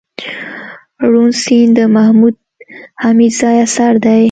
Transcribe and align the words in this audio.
روڼ 1.11 1.29
سيند 1.43 1.71
دمحمود 1.77 2.35
حميدزي 3.03 3.53
اثر 3.65 3.93
دئ 4.03 4.19